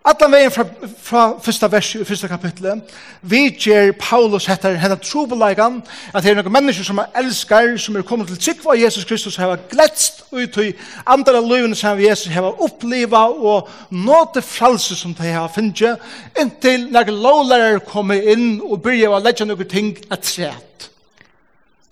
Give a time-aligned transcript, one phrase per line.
[0.00, 0.64] Alla veien fra,
[1.04, 5.82] fra første vers i første kapitlet, vi gjør Paulus etter henne trobelegan,
[6.14, 9.04] at det er noen mennesker som er elskar, som er kommet til trygg av Jesus
[9.04, 10.70] Kristus, har gledst ut i
[11.04, 13.12] andre løyene som Jesus har opplevet,
[13.44, 16.00] og nåte fralse som de har finnet,
[16.40, 20.88] inntil når lovlærer kommer inn og begynner å legge noen ting et sett.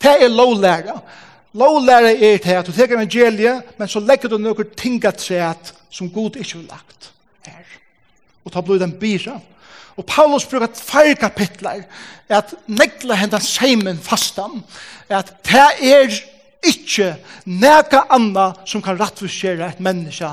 [0.01, 0.97] Det er lovlærer.
[1.61, 5.75] Lovlærer er det at du teker evangeliet, men så legger du noen ting et sett
[5.93, 7.13] som Gud ikke har lagt
[8.49, 9.37] og ta blod den byra.
[9.99, 11.83] Og Paulus brukar fire kapitler
[12.29, 14.63] at negla hendan seimen fastan,
[15.09, 16.13] at det er
[16.67, 20.31] ikkje neka anna som kan rattvisjere et menneske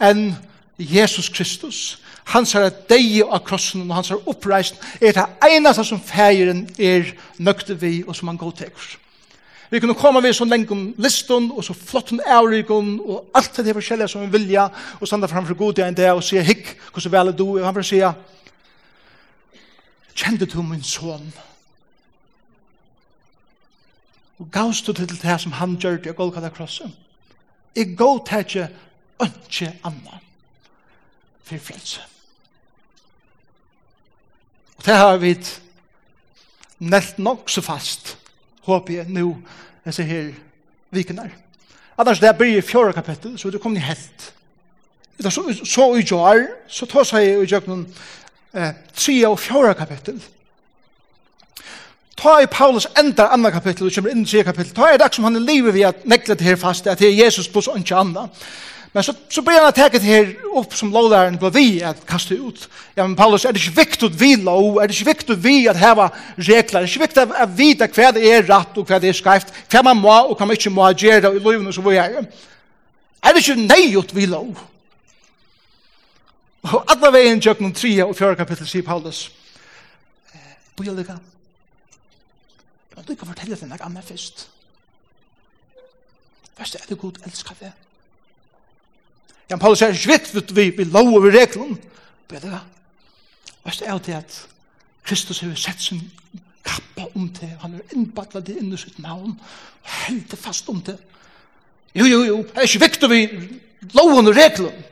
[0.00, 0.30] enn
[0.78, 1.98] Jesus Kristus.
[2.28, 7.14] Hans er deg av krossen og hans er oppreist er det eneste som feiren er
[7.40, 8.98] nøkte vi og som han godtekur.
[9.70, 13.74] Vi kunne komme ved lenge om liston, og så flott om avrikon, og alt det
[13.74, 14.68] forskjellige som vi vilja,
[15.00, 17.58] og standa framfor god i en dag og sier, hikk, hvordan vel er du?
[17.58, 18.12] Og han vil sier,
[20.14, 21.32] kjente du min son?
[24.38, 26.94] Og gavst du til det som han gjør det, og Golgata krossen?
[27.76, 28.68] Jeg gav det ikke,
[29.22, 30.22] ikke annan,
[31.42, 32.00] for frelse.
[34.78, 35.34] Og det har vi
[36.78, 38.17] nelt nok så fast,
[38.68, 39.34] håper jeg nå,
[39.84, 40.32] jeg ser her
[40.94, 41.36] viken der.
[41.98, 44.32] Annars det blir i fjorda kapittel, så det kommer ni helt.
[45.20, 47.86] Så, så, så i jar, så tar seg i jøkken
[48.54, 50.20] eh, tre og fjorda kapittel.
[52.18, 54.74] Ta i Paulus enda andre kapittel, og kommer inn i tre kapittel.
[54.74, 57.24] Ta i dag som han er livet ved at neklet her fast, at det er
[57.24, 58.46] Jesus pluss og ikke annet.
[58.92, 62.62] Men så, så blir han å her opp som lovlæren på vi at kaste ut.
[62.96, 64.78] Ja, men Paulus, er det ikke viktig at vi lov?
[64.80, 66.08] Er det ikke viktig at vi at heva
[66.38, 66.80] regler?
[66.80, 69.18] Er det ikke viktig at vi vite hva det er rett og hva det er
[69.18, 69.52] skreft?
[69.68, 72.24] Hva man må og hva man ikke må gjøre i livet og så videre?
[73.22, 74.62] Er det ikke nei at vi lov?
[76.68, 79.28] Og alle veien tjøk noen tre og fjøre kapittel sier Paulus.
[80.78, 81.18] Bøy og lykke.
[82.96, 84.48] Jeg vil ikke fortelle deg noe annet først.
[86.58, 87.70] Først er det god elsker det.
[89.50, 91.78] Jan Paulus er svitt vi, vi lov over reglun.
[92.28, 92.60] Vet du hva?
[93.64, 94.36] Og det er det at
[95.04, 96.02] Kristus har sett sin
[96.64, 97.50] kappa om det.
[97.60, 99.38] Han har innbattlet det inn i sitt navn.
[99.82, 100.98] Og held det fast om det.
[101.94, 102.36] Jo, jo, jo.
[102.42, 103.22] Det er ikke viktig vi
[103.96, 104.84] lov under reglun.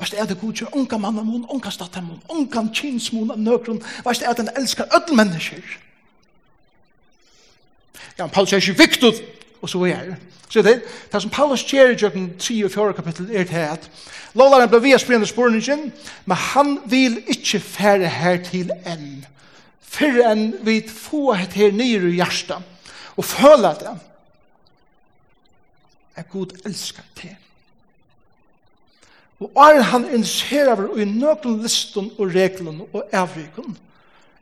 [0.00, 3.12] Vast er det god gjør unga mann av mun, unga stadt av mun, unga kins
[3.12, 3.82] mun av nøkron.
[4.04, 5.60] Vast er at han elskar ödel mennesker.
[8.18, 9.12] Ja, Paulus er ikke viktig
[9.62, 10.14] og så er.
[10.52, 13.90] Så det, det som Paulus kjer i jøkken 3 og 4 kapittel er til at
[14.34, 15.90] Lålaren ble via spredende spørningen,
[16.24, 19.26] men han vil ikke fære her til enn.
[19.92, 22.70] Før enn vi få et her nyr i hjertet
[23.16, 23.92] og føle det
[26.16, 27.36] er god elsker til.
[29.40, 33.76] Og er han initierer over i nøkken listen og reglene og avrykken,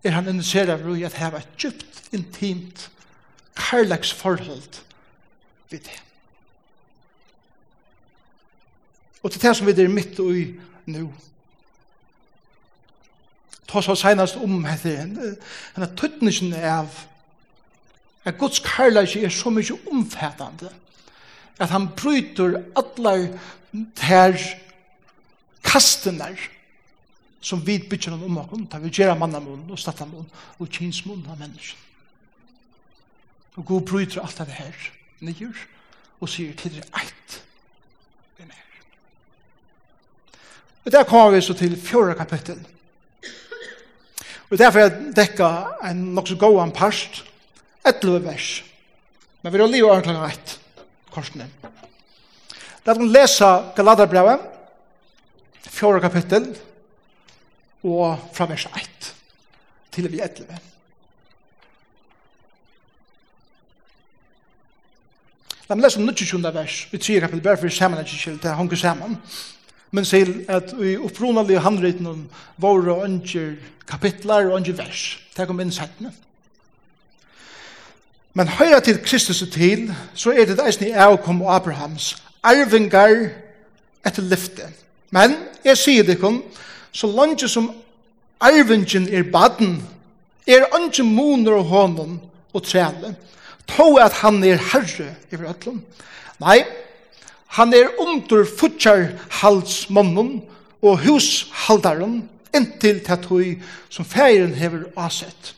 [0.05, 2.91] er han initierer over i at hava et djupt, intimt,
[3.57, 4.81] kærleks forhold
[5.71, 5.99] vid det.
[9.23, 10.45] Og til det som vi er midt i
[10.91, 11.05] nå.
[13.69, 16.89] Ta så senast om etter henne tøtningsen av
[18.25, 20.73] at Guds karlæsje er så mye omfattende,
[21.61, 23.39] at han bryter alle
[23.97, 24.37] ter
[25.65, 26.33] kastene
[27.41, 30.29] som vi bytter om okken, da vi gjør mannamunn og stattamunn
[30.59, 31.79] og kinsmunn av mennesken.
[33.57, 34.77] Og Gud bryter alt det her
[35.25, 35.57] nyer,
[36.21, 37.37] og sier til det eit
[38.39, 38.81] vi mer.
[40.85, 42.61] Og der kommer vi så til fjorda kapittel.
[44.51, 45.51] Og derfor er dekka
[45.91, 47.25] en nok så god en parst,
[47.87, 48.63] et vers.
[49.43, 50.57] Men vi har livet av klokka eit,
[51.11, 51.47] korsene.
[52.85, 54.43] Da vi lesa Galaterbrevet,
[55.71, 56.51] fjorda kapittel,
[57.85, 59.15] og fra vers 1
[59.93, 60.70] til vi 11.
[65.71, 66.55] Da vi leser 22.
[66.55, 69.13] vers, vi tre kapitel bare for sammen er ikke skilt, det hanker sammen.
[69.95, 72.25] Men sier at vi opprunalige handriten om
[72.59, 73.53] våre og ønsker
[73.87, 75.05] kapitler og ønsker vers,
[75.37, 76.11] det kom inn settene.
[78.35, 83.31] Men høyre til Kristus til, så er det eisen i avkom og Abrahams, arvingar
[84.07, 84.67] etter lyfte.
[85.15, 86.43] Men, jeg sier det kun,
[86.91, 87.71] så langt som
[88.41, 89.79] arvingen er baden,
[90.51, 92.21] er ønsker moner og hånden
[92.53, 93.15] og træle,
[93.67, 95.83] to at han er herre i vrøtlen.
[96.41, 96.63] Nei,
[97.57, 99.11] han er under futjar
[99.41, 100.41] halsmannen
[100.81, 102.23] og hushaldaren
[102.57, 103.59] inntil tattoi
[103.91, 105.55] som feiren hever avsett.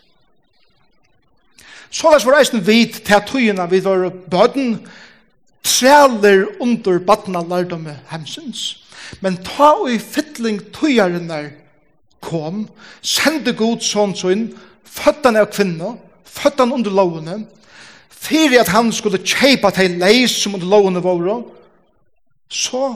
[1.93, 4.79] Så lest var eisen vid tattoina vid våre bøden
[5.63, 8.79] træler under badna lærdomme hemsens.
[9.21, 11.51] Men ta og i fytling tøyarinnar
[12.25, 12.65] kom,
[13.03, 14.47] sende god sånn sånn,
[14.89, 17.43] føttan av kvinna, føttan under lovene,
[18.23, 21.41] fyrir at han skulle kjeipa til leis som under lovene våre,
[22.49, 22.95] så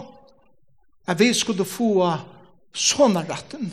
[1.06, 2.06] at vi skulle få
[2.76, 3.72] sånne retten.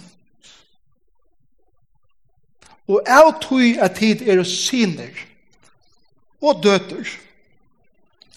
[2.87, 5.13] Og jeg tror at tid er syner
[6.43, 7.07] og døter.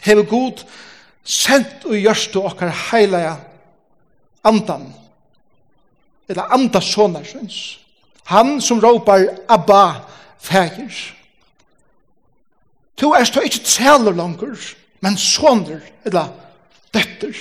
[0.06, 0.62] Heve god
[1.26, 3.34] sendt og gjørst til okkar heilige
[4.46, 4.86] andan,
[6.28, 7.78] eller anda sånne syns.
[8.30, 10.02] Han som råpar Abba,
[10.38, 10.94] fægir.
[12.96, 14.56] Tu er stå ikkje tæler langer,
[15.00, 16.30] men soner, eller
[16.94, 17.34] døtter.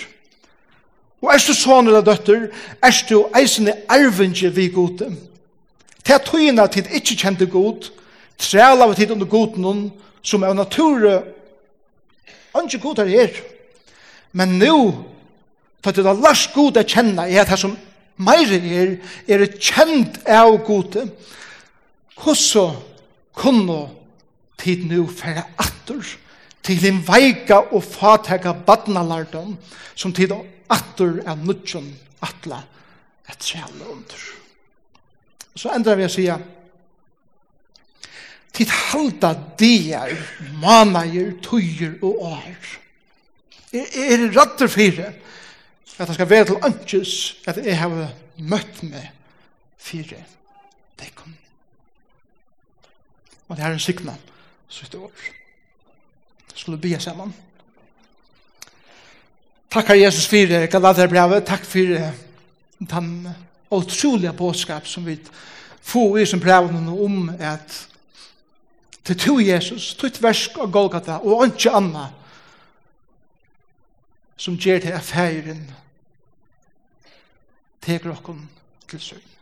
[1.22, 2.50] Og er du soner eller døtter,
[2.84, 5.16] er du eisende arvinge vi gode.
[6.04, 7.90] Til at tøyene tid ikkje kjente god,
[8.38, 9.92] træl av tid under goden
[10.22, 11.24] som er nature,
[12.64, 13.42] ikke god er her.
[14.32, 15.06] Men nu,
[15.84, 17.78] for at det er lars god er kjenne, er det som
[18.18, 18.96] meire er,
[19.28, 21.08] er kjent av gode.
[22.16, 22.76] Hvordan
[23.36, 23.88] kunne
[24.58, 26.04] tid nu færa atter
[26.66, 29.58] til en veika og fatega badnalardom
[29.96, 30.34] som tid
[30.70, 31.92] atter er nudjon
[32.26, 32.62] atla
[33.30, 34.26] et sjæle under.
[35.56, 36.40] Så endrar vi å sija
[38.56, 40.16] tid halda dier,
[40.62, 42.70] manager, tøyer og år.
[43.76, 45.12] Er, er rattur fyrir
[45.96, 47.16] at det skal være til ønskjus
[47.48, 47.94] at jeg har
[48.38, 49.12] møtt meg
[49.80, 50.24] fyrir
[51.00, 51.36] dekken.
[53.48, 54.24] Og det er en signan
[54.70, 55.12] sitt år.
[56.56, 57.34] Skulle bya sammen.
[59.70, 61.46] Takk her Jesus for Galaterbrevet.
[61.46, 62.12] Takk for
[62.80, 63.28] den
[63.72, 65.20] utrolige bådskap som vi
[65.82, 67.88] får i som brevene om at
[69.06, 72.08] til to Jesus, tutt versk og Golgata og ikke anna
[74.38, 75.62] som gjør til affæren
[77.86, 78.42] teker okkom
[78.90, 79.35] til søgn.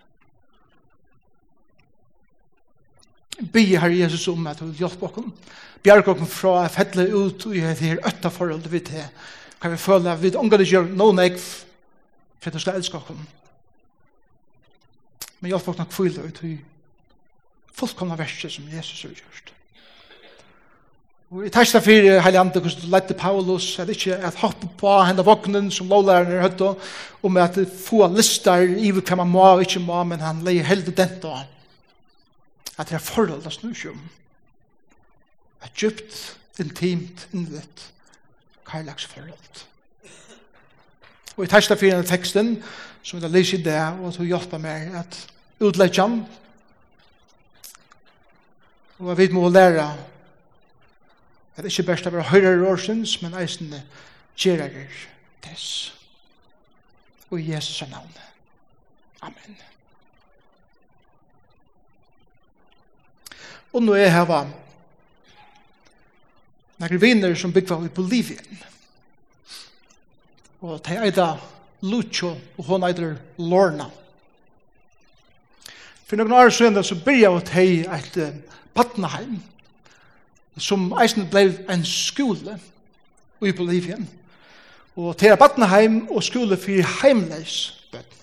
[3.40, 5.32] Be Herre Jesus om at du vil hjelpe oss.
[5.84, 9.08] Bjerg oss fra å fettle ut og gjøre det her øtta forhold vi til.
[9.62, 13.00] Kan vi føle at vi omgår det gjør noen jeg for at du skal elske
[13.00, 13.26] oss.
[15.40, 16.54] Men hjelpe oss nok fylle ut i
[17.74, 19.54] fullkomna verset som Jesus har gjort.
[21.34, 24.92] Og i testa fyrir heilig andre hvordan du lette Paulus at ikke at hoppe på
[25.02, 26.62] henne vognen som lovlæreren er høyt
[27.26, 30.94] om at få lister i hva man må og ikke må men han leier heldig
[30.94, 31.50] dent og han
[32.78, 34.02] at det er forhold det snur om.
[35.64, 37.94] Et djupt, intimt, innvitt,
[38.66, 39.66] karlags forhold.
[41.38, 42.56] Og i testa fyrir denne teksten,
[43.04, 45.20] som jeg leser i det, og at hun hjelper meg at
[45.60, 46.26] utleggja ham,
[49.00, 49.88] og at vi må lære
[51.56, 53.84] at det ikke best å være høyre årsens, men eisende
[54.38, 54.90] gjerrer
[55.44, 55.94] tess.
[57.30, 58.18] Og i Jesus navn.
[59.22, 59.73] Amen.
[63.74, 64.52] Og nå er jeg var
[66.84, 68.62] noen viner som bygger i Bolivien.
[70.64, 71.36] Og de da
[71.84, 73.90] Lucho, og hun er Lorna.
[76.08, 77.64] For noen år siden så bygger jeg å ta
[77.98, 78.20] et
[78.74, 79.40] Patnaheim,
[80.58, 82.58] som eisen ble en skole
[83.44, 84.08] i Bolivien.
[84.96, 88.20] Og til Patnaheim og skole for heimleis bøtt.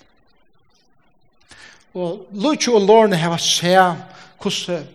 [1.94, 3.98] Og Lucho og Lorna har seg
[4.40, 4.86] hvordan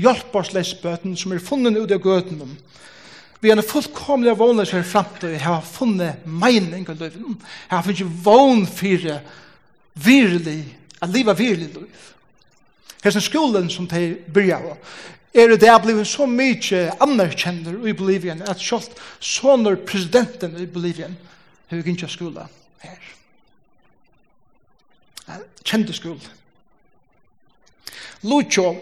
[0.00, 2.52] hjelparsleisbøten som er funnet ut av gøten om.
[3.42, 7.34] Vi er fullkomlig av vågnet seg frem til å ha funnet mening av løven.
[7.34, 9.08] Jeg har funnet vågne for
[10.04, 10.60] virkelig,
[11.02, 12.12] at livet virkelig løv.
[13.04, 14.78] er skolen som de byrja av,
[15.34, 21.16] er det jeg blivit så mykje anerkjenner i Bolivien, at selv sånne presidenten i Bolivien
[21.70, 22.46] har vi ikke skola
[22.84, 23.00] her.
[25.64, 26.20] Kjente skola.
[28.22, 28.76] Lucho,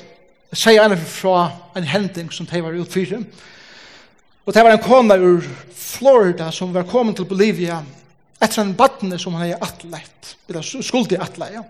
[0.52, 3.22] sier en fra en hending som de var utfyrre.
[4.46, 7.80] Og det var en kona ur Florida som var kommet til Bolivia
[8.40, 11.64] etter en badne som han hadde atleit, eller skuldig atleit, ja.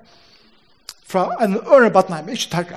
[1.10, 2.76] Fra en øre badne, men ikke takk.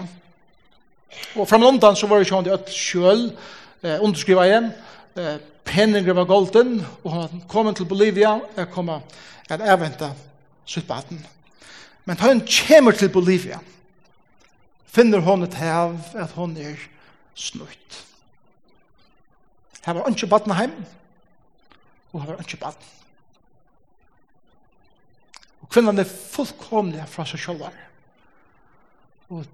[1.38, 4.72] Og fra London så var det sånn at sjøl eh, underskriva igjen,
[5.14, 10.10] eh, penninger var golden, og han kom til Bolivia, jeg kom at avventa
[10.66, 11.22] sitt badne.
[12.04, 13.62] Men da han kommer til Bolivia,
[14.94, 16.78] finner hon et hev at hon er
[17.36, 18.02] snutt.
[19.84, 20.76] Her var ikke baden heim,
[22.14, 22.92] og her var ikke baden.
[25.62, 27.74] Og kvinnan er fullkomlig fra seg sjølvar.
[29.34, 29.48] Og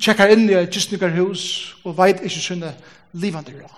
[0.00, 2.72] tjekkar inn i et kistnukar hus, og veit ikke sunne
[3.12, 3.76] livande råd.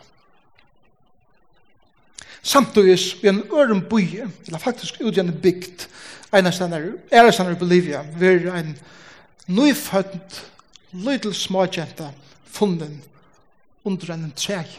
[2.43, 5.89] Samtidig i en øren bøye, eller faktisk ut i en bygd,
[6.33, 8.73] en av stedet er i Bolivia, vi er en
[9.49, 10.39] nyfødt
[10.93, 12.11] lydel småkjenta
[12.51, 13.01] funden
[13.85, 14.71] under en treg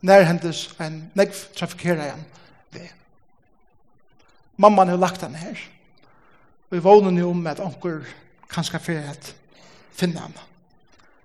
[0.00, 2.24] nær hendes en negv trafikera igjen
[2.74, 2.90] ved.
[4.56, 5.58] Mamman har lagt han her
[6.68, 8.04] og i vånen jo om at onker
[8.50, 9.32] kanskje fyrir at
[9.96, 10.44] finne henne.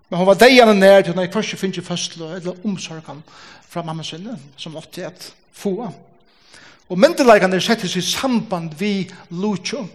[0.10, 3.24] Men hon var deian nær til når jeg finnes finner fødsel eller omsorgan
[3.68, 5.90] fra mamma sinne som åtti at få.
[6.90, 9.88] Og myndelagene settes i samband vi Lucho,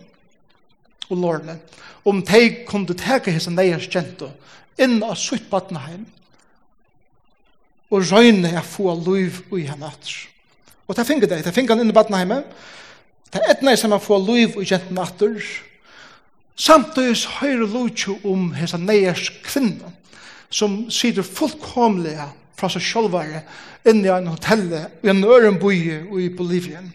[1.08, 1.58] og lårene,
[2.04, 4.30] om de kunne teke hese neiers kjento
[4.78, 6.06] inn av sutt badneheim,
[7.88, 10.26] og røyne jeg få liv i henne atter.
[10.88, 12.42] Og det finner det, det finner han inn i badneheim,
[13.28, 15.36] det er etnei som jeg få liv i jenten atter,
[16.58, 19.92] samtidig høyre lutjo om hese neiers kvinna,
[20.50, 23.42] som sitter fullkomlega fra seg sjølvare
[23.88, 25.76] inn i en hotell i en ørenboi
[26.24, 26.88] i Bolivien,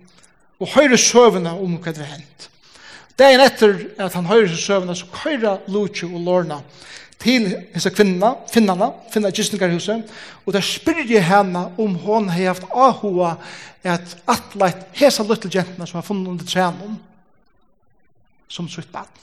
[0.59, 2.49] og høyre søvende om hva det har hendt.
[3.19, 6.61] Dagen etter at han høyrer seg søvnene, så køyra Lucio og Lorna
[7.23, 10.09] til hese kvinna, finnana, finna gistningarhuset,
[10.43, 13.37] og der spyrje henne om hon hei haft ahua
[13.83, 16.97] at atleit hesa luttel jentna som har funnet under trænen
[18.51, 19.21] som sutt baden.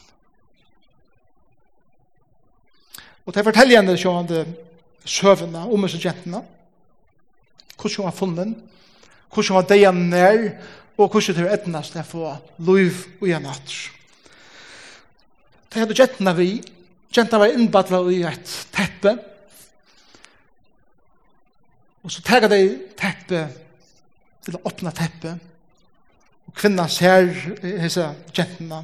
[3.26, 4.46] Og det forteller henne sjå han det
[5.04, 6.42] søvnene om hese jentene,
[7.76, 8.56] hvordan hun har funnet,
[9.28, 10.46] hvordan hun har deia nær,
[11.00, 13.74] og hvordan det er etnast er for liv og en natt.
[15.70, 16.48] Det hadde gentene vi,
[17.14, 19.14] gentene var innbattla i et teppe,
[22.00, 22.60] og så tega de
[22.98, 23.44] teppe,
[24.40, 25.34] til å åpne teppe,
[26.48, 27.28] og kvinna ser
[27.62, 28.82] hese gentene,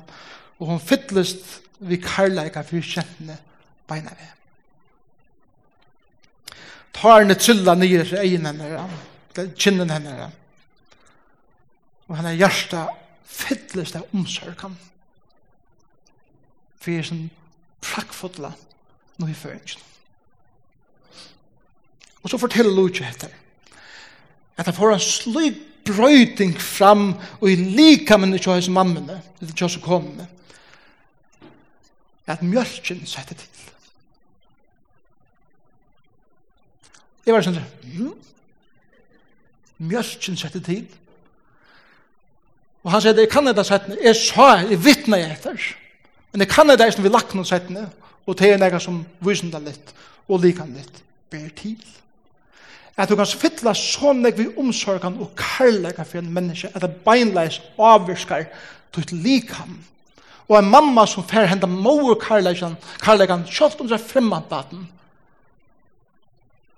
[0.60, 3.36] og hun fyllest vi karlæka for gentene
[3.88, 4.32] beina ved.
[6.96, 8.84] Tarne trilla nye egin henne,
[9.58, 10.30] kinnen henne,
[12.06, 12.86] Og henne hjärsta
[13.26, 14.76] fyllest av omsorgan.
[16.78, 17.24] For jeg er sånn
[17.82, 18.52] prakkfodla
[19.18, 19.82] nå i føringen.
[22.22, 23.34] Og så forteller Lucia etter
[24.56, 29.76] at han får en slik brøyting fram og i likamene til hans mammene, til hans
[29.84, 30.26] kommene,
[32.26, 33.52] at mjölkjen setter til.
[37.26, 38.12] Jeg var sånn, hm?
[39.82, 40.84] mjölkjen sette til,
[42.86, 45.62] Og han sier, jeg kan det sette, jeg sa, jeg vittner jeg etter.
[46.30, 47.82] Men jeg kan det som vi lagt noen sette,
[48.26, 49.88] og det er noe som viser det litt,
[50.30, 51.00] og liker litt,
[51.30, 51.80] ber til.
[52.94, 57.02] At du kan fytla sånn jeg vi omsorgen og kærleika for en menneske, at det
[57.02, 58.46] beinleis avvirskar
[58.94, 59.74] til likan.
[60.46, 64.86] Og en mamma som fer henda mor kærleikan, kærleikan, kjolt om seg fremmantbaten,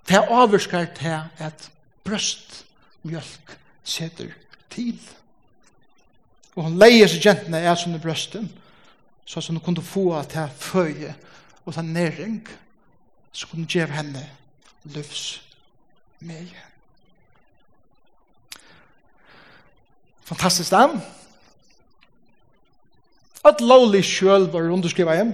[0.09, 1.69] det avvirskar til at
[2.01, 4.33] brøstmjølk setter
[4.73, 4.97] til.
[6.59, 8.49] Og hun leier seg gentene er som i brøsten,
[9.23, 11.13] så at hun kunne få at det føye
[11.63, 12.41] og ta næring,
[13.31, 14.25] så kunne hun gjøre henne
[14.91, 15.21] løvs
[16.19, 16.51] meg.
[20.27, 20.99] Fantastisk dem.
[23.45, 25.31] At lovlig sjøl var underskrivet hjem.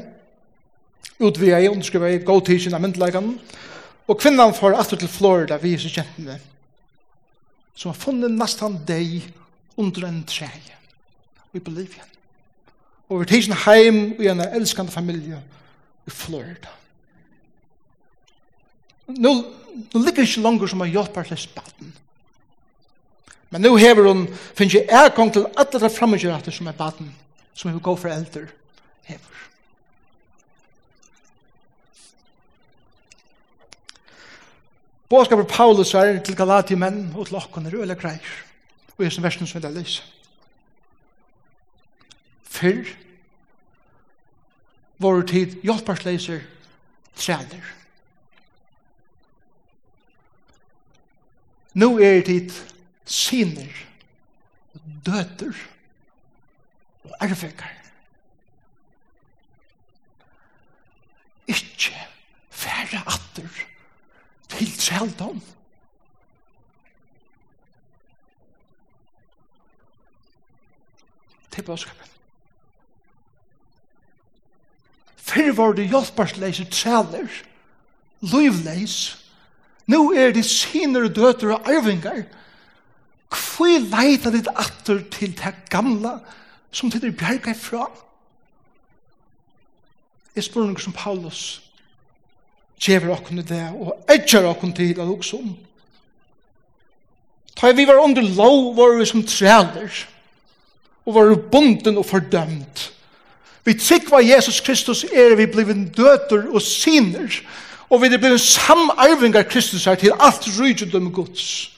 [1.25, 3.33] Utvida jeg, underskriva jeg, go teaching av myndelagan.
[4.05, 6.37] Og kvinnan får atter til Florida, vi er så kjentene,
[7.73, 9.23] som har funnet nesten deg
[9.81, 10.74] under en treje
[11.55, 12.03] i Bolivia.
[13.09, 15.39] Og vi tar sin heim i en elskande familie
[16.07, 16.71] i Florida.
[19.07, 19.31] Nå,
[19.93, 21.93] nå ligger ikke langer som har hjelper til spaden.
[23.53, 24.25] Men nå hever hun,
[24.57, 27.11] finnes jeg er gang til alle de fremmedgjørte som er baden,
[27.53, 28.47] som er går for eldre
[29.05, 29.45] hever.
[35.09, 38.35] Båskapet Paulus er til Galatimenn og til åkken er øyelig greier,
[38.97, 40.14] og i sin versen som vi da lyser.
[42.55, 42.87] Fyrr
[44.97, 46.43] vår tid hjelparsleiser
[47.15, 47.71] træler.
[51.75, 52.53] Nå er tid
[53.05, 53.73] sinner,
[55.05, 55.57] døter
[57.03, 57.73] og erfekar.
[61.47, 62.07] Ikke
[62.49, 63.61] færre atter
[64.49, 65.43] til trældom.
[71.51, 72.14] Til bådskapen.
[75.25, 77.29] Fyrir var det hjelparsleise træler,
[78.21, 79.25] livleis,
[79.85, 82.23] Nå er det sinere døter og arvingar.
[83.29, 86.17] Hvor leita ditt atter til det gamla
[86.73, 87.85] som til det bjerga ifra?
[90.35, 91.61] Jeg spør noe som Paulus
[92.81, 95.37] Gjever okkur til det og edger okkur til det også.
[97.55, 100.01] Ta vi var under lov var vi som træler
[101.05, 102.89] og var bunden og fordømt
[103.65, 107.41] Vi tryggva Jesus Kristus er vi bliven døter og sinner.
[107.89, 111.71] og vi er bliven samarvingar Kristus her til alt rydgjødom Guds.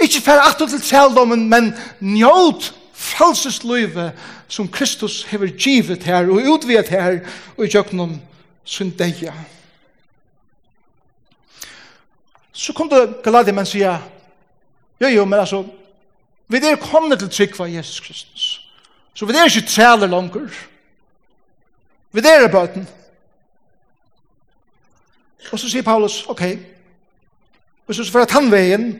[0.00, 2.74] Ikke færre atter til tældommen, men njålt
[3.64, 4.12] løyve
[4.48, 7.20] som Kristus hever givet her og utvidet her
[7.56, 8.20] og i jøknum
[8.64, 9.32] sundeia.
[12.52, 13.98] Så kom det Galadia men sier,
[15.00, 15.64] jo jo, men altså,
[16.48, 18.69] vi er kommet til tryggva Jesus Kristus.
[19.14, 20.48] Så vi er ikke træler langer.
[22.12, 22.88] Vi er bøten.
[25.52, 26.42] Og så sier Paulus, ok,
[27.86, 28.92] hvis du fører tannveien,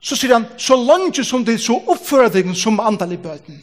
[0.00, 3.60] så sier han, så langt som det så oppfører deg som andal i bøten,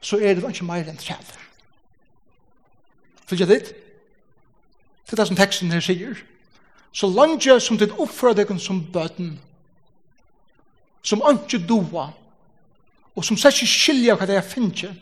[0.00, 1.42] så er det ikke mer enn træler.
[3.26, 3.70] Fylgjer dit?
[5.04, 6.18] Det er det som teksten her sier.
[6.92, 9.38] Så langt som det oppfører deg som bøten,
[11.02, 12.10] som ikke doa
[13.14, 14.96] og som slett ikke skilja hva det er finnes,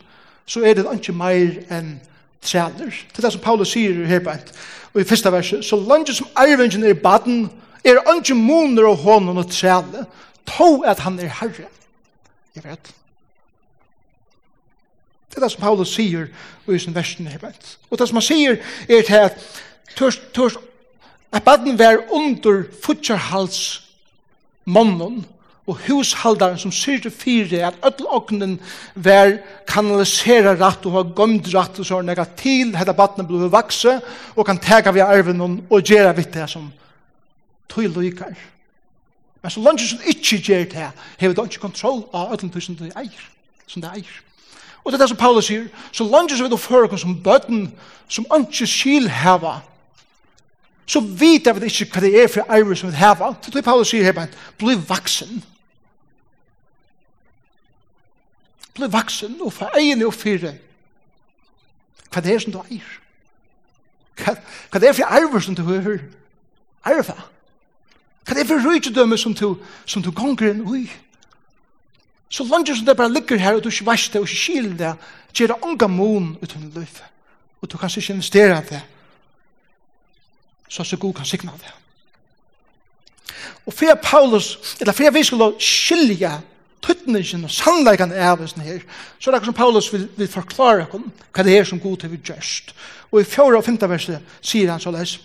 [0.47, 1.95] så er det ikke mer enn
[2.43, 2.91] træler.
[2.91, 4.49] Det er det som Paulus sier her på en.
[4.93, 7.51] Og i første verset, så langt som arvingen er baden,
[7.85, 10.07] er ikke moner og hånden og træle,
[10.47, 11.69] to at han er herre.
[12.57, 12.95] Jeg vet.
[15.31, 16.27] Det er det som Paulus sier
[16.69, 17.71] i sin versen her på en.
[17.91, 19.39] Og det som han sier er til at
[19.97, 20.59] tørst, tørst,
[21.33, 23.89] at baden var under futjarhals
[24.65, 25.25] mannen,
[25.67, 28.61] og hushaldaren som syrte fire at öll ognen
[28.95, 34.01] var kanalisera rætt og ha gomd rætt og sånn ega til hetta batnet blei vakse
[34.35, 36.73] og kan tega vi arven og gjera vitt det som
[37.69, 38.35] tog lykar
[39.43, 40.91] men så langt som ikkje gjer det
[41.21, 43.23] hever det ikkje kontroll av öll tusen det eier
[43.67, 44.19] som det eier
[44.83, 47.71] og det er det som Paulus sier så langt som vi då fyrir som bøtten
[48.09, 49.61] som ikkje skil heva
[50.87, 53.95] så vet vi ikkje hva det er for arver som vi heva så tøy Paulus
[53.95, 54.27] sier heva
[54.59, 55.52] bli vaksen
[58.75, 60.55] bli vaksen og få egen og fyre.
[62.13, 62.89] Hva det er som du eier?
[64.21, 64.35] Hva,
[64.71, 66.03] hva det er for arver som du hører?
[66.85, 67.17] Arva.
[68.23, 69.57] Hva er det for rydgjødømme som du,
[69.87, 70.87] som du gonger en ui?
[72.33, 74.77] Så langt som det bare ligger her, og du ikke varst det, og ikke skiler
[74.77, 74.93] det,
[75.35, 77.03] gjør det unga mån uten løyf.
[77.61, 78.81] Og du kan ikke investere det.
[80.69, 81.73] Så så god kan signa det.
[83.67, 86.41] Og for Paulus, eller for vi skulle skilja
[86.83, 88.83] tøtningen og sannleikene av oss her,
[89.19, 92.13] så er det som Paulus vil, vil forklare oss hva det er som god til
[92.13, 92.75] vi gjørst.
[93.13, 95.19] Og i fjore og femte verset sier han så les,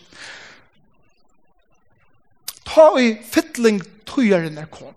[2.68, 4.94] Ta i fytling tøyeren er kom.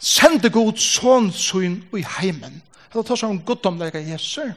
[0.00, 2.60] Sende god sånn søn i heimen.
[2.92, 4.54] Det tar seg om goddomleika Jesus.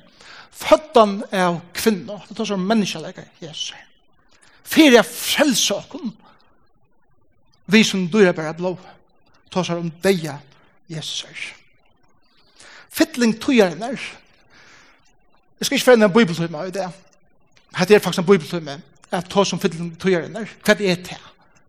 [0.54, 2.20] Føddan av kvinna.
[2.28, 3.74] Det tar seg om menneskeleika Jesus.
[4.64, 6.14] Fyre frelse oss.
[7.74, 8.93] Vi som dører bare blået
[9.54, 10.40] tåsar om deia
[10.90, 11.54] Jesus.
[12.94, 14.02] Fittling tøyaren er.
[15.60, 16.90] Jeg skal ikke fremme en bibeltøyma i det.
[17.78, 18.80] Hette er faktisk en bibeltøyma.
[19.12, 20.50] Jeg tås om fittling tøyar der.
[20.66, 21.20] Hva er det?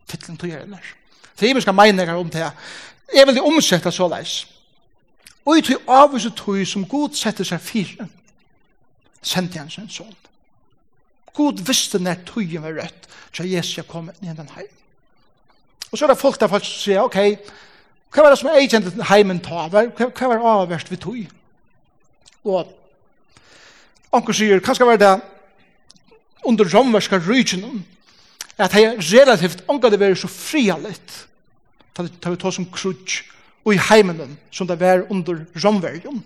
[0.08, 0.92] Fittling tøyar der.
[1.40, 2.50] Det er mye meninger om det.
[3.14, 4.46] Jeg vil omsette så leis.
[5.44, 8.06] Og i tøy avvise tøy som god setter seg fire,
[9.22, 10.14] sendte han sin sånn.
[11.34, 14.68] God visste når tøyen var rødt, så Jesus er kommet ned den her.
[15.90, 17.16] Og så er det folk der faktisk sier, ok,
[18.14, 19.66] Hva var det som jeg kjente heimen ta?
[19.72, 21.22] Hva, hva var avverst vi tog?
[22.46, 22.70] Og
[24.14, 25.14] anker sier, hva skal være det
[26.46, 27.82] under romverska ryggen
[28.60, 31.14] at hei relativt anker det være så frialit
[31.94, 33.24] ta vi ta som krutsk
[33.64, 36.22] og i heimen som det var under romvergen.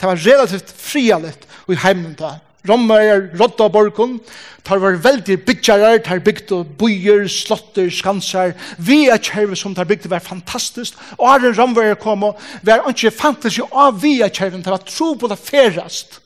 [0.00, 2.36] Det var relativt frialit og i heimen ta
[2.68, 4.18] Rommer, Rottaborgum,
[4.66, 9.88] tar var veldig byggjarar, tar byggt og byer, slotter, skansar, vi er kjerve som tar
[9.88, 14.32] byggt var fantastisk, og er Rommer kom og vi er ikke fantasy av vi er
[14.32, 16.20] kjerven, tar var tro på det ferast.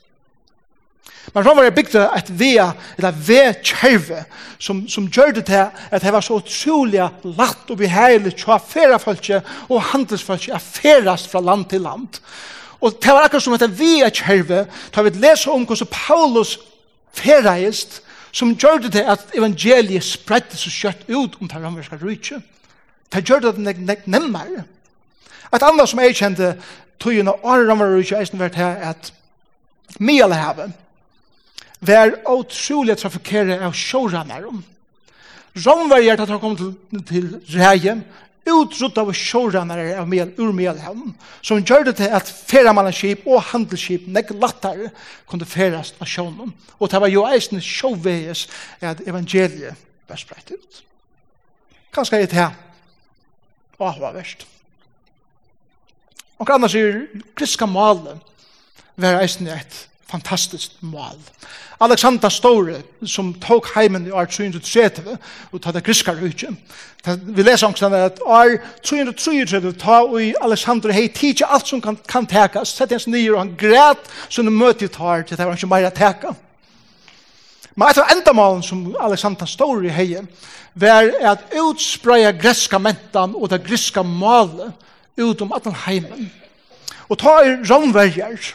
[1.31, 4.23] Men Rommer er byggt et vi eller vi kjerve,
[4.59, 7.03] som, som gjør det til at det var så utrolig
[7.37, 9.29] latt og beheilig til å færa folk
[9.69, 12.19] og handelsfolk, å færast fra land til land.
[12.81, 14.65] Og det var akkurat som at vi er kjerve,
[14.95, 16.57] da vi leser om hvordan Paulus
[17.13, 22.39] ferreist, som gjør det til at evangeliet spredte så kjøtt ut om det romerske rydtje.
[23.11, 24.63] Det gjør det at det nek nemmere.
[25.51, 26.53] Et annet som jeg kjente
[26.99, 29.13] tøyene av romerske rydtje eisen vært her, at
[29.99, 30.71] Mielhavet
[31.81, 34.61] var utrolig trafikere av sjårannarum.
[35.65, 36.75] Romverjer, da de kom til,
[37.09, 37.25] til
[37.57, 38.05] Reien,
[38.45, 41.13] utrott av sjårannar av mel, ur melhavn,
[41.45, 44.87] som gjør det til at ferramannskip og handelsskip nek lattar
[45.29, 46.53] kunne ferast av sjånen.
[46.79, 48.47] Og det var jo eisen sjåveges
[48.81, 49.77] at evangeliet
[50.09, 50.81] var spreit ut.
[51.93, 52.57] Kanskje er det her.
[53.81, 54.47] Åh, hva verst.
[56.41, 57.03] Og annars er
[57.37, 58.21] kristka malen
[58.97, 61.17] var eisen et fantastiskt mål.
[61.81, 65.17] Alexander Store, som tok heimen i år 330,
[65.51, 66.51] og tatt det griskar utje.
[67.05, 72.27] Vi leser også at år 330, ta og Alexander hei tidsi alt som kan, kan
[72.29, 75.71] tekas, sett hans nye og han græt, som han møte tar til det var ikke
[75.71, 76.35] meira teka.
[77.75, 80.19] Men et av endamalen som Alexander Store hei,
[80.73, 84.71] var at utspreia greska mentan og det griska malet
[85.17, 86.29] utom at heimen.
[87.09, 88.53] Og ta i romverjer,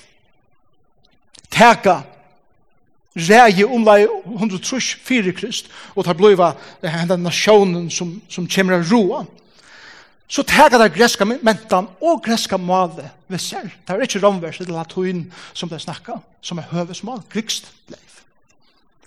[1.51, 2.03] teka
[3.17, 9.25] rægi umlai 103 fyrir krist, og tar bløyva henda nasjonen som, som kjemmer av roa.
[10.29, 13.71] Så teka der greska mentan og greska male ved seg.
[13.87, 18.07] Det er ikke romvers eller latuin som det snakka, som er høvesmal, grikst leif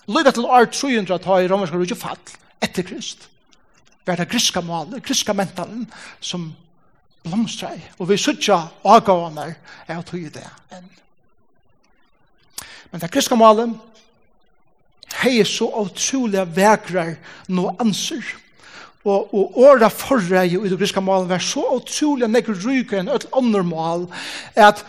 [0.10, 2.18] Løyga til år 300 ta i romerska rujtje fall
[2.66, 3.28] etter krist.
[4.02, 5.84] Det er det griska male, griska mentanen
[6.20, 6.48] som
[7.22, 7.78] blomstrar.
[8.00, 9.52] Og vi sutja avgavane
[9.86, 10.88] er å tog i det enn.
[12.92, 13.76] Men det kristne målet
[15.20, 17.16] hei så utrolig vekrar
[17.50, 18.24] no anser.
[19.04, 23.30] Og, og åra forra i det kristne målet var så utrolig nekker ryker enn et
[23.36, 24.10] andre mål
[24.60, 24.84] at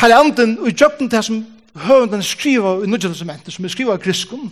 [0.00, 1.42] her anden og jøkken det som
[1.86, 4.48] høvenden skriver i nødgjødelsesmentet som er skriver i kristne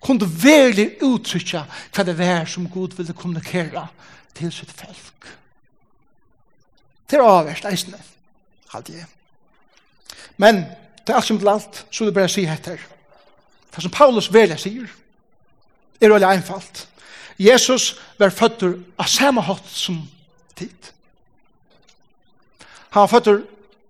[0.00, 3.86] kunne veldig uttrykja hva det var som Gud ville kommunikere
[4.36, 5.30] til sitt folk.
[7.08, 7.98] Til avverst eisene,
[8.72, 9.06] hadde jeg.
[10.36, 10.64] Men
[11.06, 12.80] det er alt som til alt, så det bare sier etter.
[13.74, 14.88] Det som Paulus velja sier,
[16.00, 16.88] er veldig einfalt.
[17.38, 20.00] Jesus var føtter av samme hatt som
[20.56, 20.92] tid.
[22.90, 23.42] Han var føtter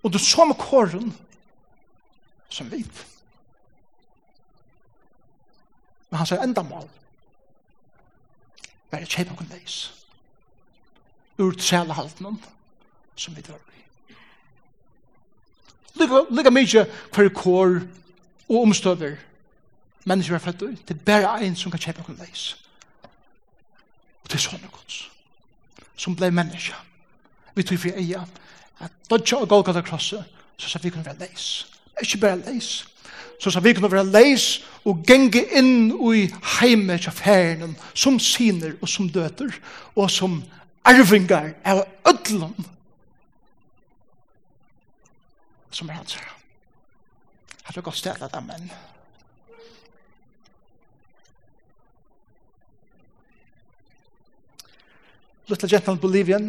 [0.05, 1.13] under samme kåren
[2.51, 2.83] som vi.
[6.11, 6.89] Men han sier enda mål.
[8.91, 9.79] Bare kjøp noen leis.
[11.39, 11.97] Ur tjela
[13.17, 13.76] som vi drar i.
[15.97, 17.81] Lika mykje hver kår
[18.49, 19.17] og omstøver
[20.05, 22.57] mennesker er født Det er bare en som kan kjepa okkur leis.
[24.23, 25.09] Og det er sånne gods.
[25.97, 26.77] Som blei menneska.
[27.55, 28.25] Vi tog fri eia
[28.81, 30.25] at dodja og Golgata krosset
[30.57, 31.67] så sa vi kunne være leis.
[32.03, 32.87] Ikke bare leis.
[33.41, 36.27] Så sa vi kunne være leis og genge inn i
[36.59, 39.53] heime til ferien som siner og som døter
[39.97, 40.43] og som
[40.85, 42.55] arvingar av ødlom
[45.77, 46.17] som er hans.
[47.63, 48.71] Har du godt stedet, amen.
[55.47, 56.49] Little gentleman Bolivian,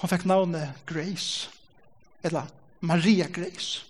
[0.00, 1.50] hun fikk navnet Grace,
[2.24, 2.48] eller
[2.80, 3.82] Maria Grace.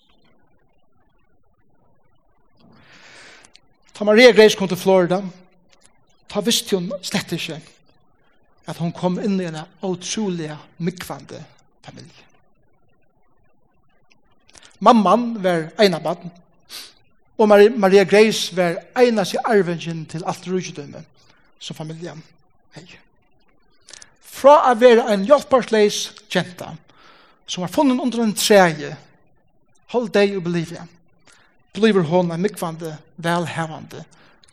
[3.94, 5.20] Ta Maria Grace kom til Florida,
[6.28, 7.60] ta visste hun slett ikke
[8.68, 11.40] at hun kom inn i en utrolig mykvande
[11.82, 12.27] familie.
[14.78, 16.30] Mamman var eina baden,
[17.38, 21.02] og Maria, Maria Grace var eina seg arvengen til alt rujudømme
[21.58, 22.22] som familien
[22.76, 22.86] hei.
[24.22, 26.72] Fra å være en hjelparsleis kjenta
[27.48, 28.92] som var funnet under en treje,
[29.94, 30.84] hold deg og believe,
[31.74, 34.04] blir hon en mykvande, velhevande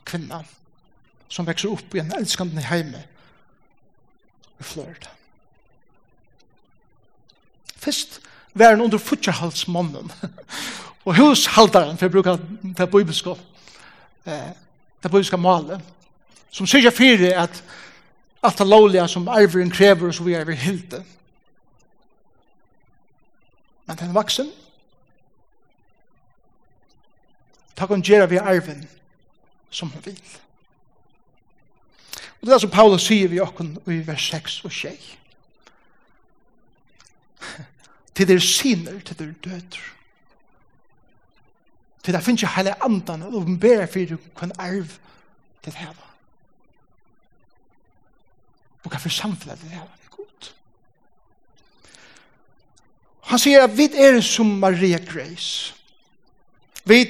[0.06, 0.42] kvinna
[1.28, 3.02] som vekser opp i en elskande heime
[4.56, 5.10] i Florida.
[7.76, 8.20] Fyrst
[8.58, 10.12] væren under futjahalsmannen.
[11.06, 12.36] og hushaldaren, for jeg bruker
[12.78, 13.30] det bibelske,
[14.26, 14.52] eh,
[15.02, 15.80] det bibelske malet,
[16.50, 17.62] som sier fyrir at
[18.42, 21.04] alt det lovlige som arveren krever, så vi er vi hilde.
[23.86, 24.50] Men den vaksen,
[27.76, 28.88] takk om gjerra vi arven
[29.70, 30.20] som han vil.
[32.40, 35.16] Og det er som Paulus sier vi okken i vers 6 og 6
[38.16, 39.78] til der syner, til der døder.
[42.02, 44.88] Til der finnes jo hele andan, og åpenbæra for hva arv
[45.62, 45.94] til det her.
[48.84, 50.54] Og hva for samfunnet til det her er godt.
[53.26, 55.74] Han sier at vi er som Maria Grace.
[56.86, 57.02] Vi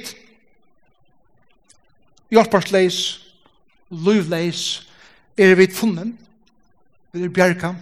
[2.33, 2.97] hjelparsleis,
[3.89, 4.83] lovleis,
[5.37, 6.17] er vi funnen,
[7.13, 7.75] vi er bjerka,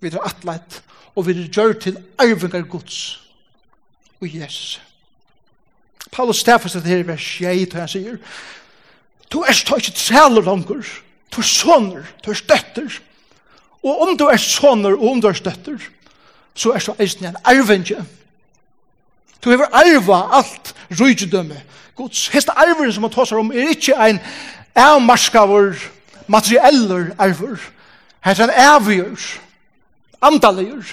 [0.00, 0.82] vi er atlet,
[1.16, 3.20] og vi gjør til arvingar gods
[4.20, 4.80] og Jesus.
[6.12, 8.16] Paulus stafas at her i vers 6, han sier,
[9.32, 10.84] du er stå ikke træler langer,
[11.32, 12.98] du er soner, du er støtter,
[13.82, 15.78] og om du er soner og om du er støtter,
[16.54, 18.04] så er så eisen en arvinge.
[19.44, 21.62] Du hever arva alt rydgjødømme.
[21.96, 24.20] Guds heste arver som han tåsar om er ikke en
[24.74, 25.74] avmarskavur,
[26.26, 27.56] materieller arver.
[28.20, 29.24] Her er en avgjør,
[30.22, 30.84] andaligur,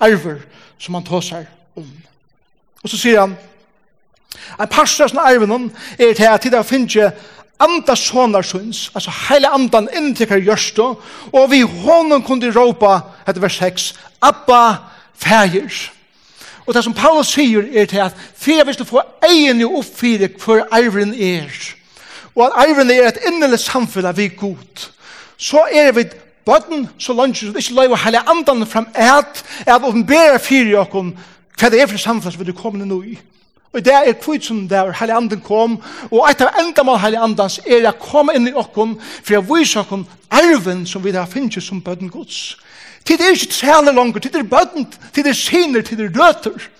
[0.00, 0.40] arver
[0.78, 1.90] som han tåsar om.
[2.82, 3.36] Og så sier han,
[4.60, 7.12] en pastor som arven er til at det finnes
[7.62, 10.86] andas sonar syns, altså heile andan inntikkar gjørstå,
[11.32, 14.76] og vi honom kunde råpa, etter vers 6, Abba,
[15.14, 15.90] fægir.
[16.66, 20.32] Og det som Paulus sier er til at fyrir vi du få egen jo oppfyrir
[20.40, 21.52] hver arven er,
[22.34, 24.88] og at arven er et innelig samfunn av vi god,
[25.36, 26.08] så er vi
[26.46, 31.14] bøtten, så lønner vi ikke løy å helle andan fram et, at åpenbæra fyrir jokken,
[31.58, 33.16] hva det er for samfunn som vi kommer nå i.
[33.74, 35.80] Og det er kvitt som det er helle andan kom,
[36.10, 39.48] og et av enda mal helle andans er å komme inn i okken, for jeg
[39.48, 42.54] viser okken arven som vi har finnes som bøtten gods.
[43.04, 46.70] Tid er ikke træne langer, tid er bøtten, tid er siner, tid er døter